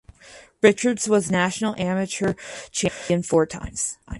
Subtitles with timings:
[0.63, 2.33] Richards was national amateur
[2.71, 3.99] champion four times.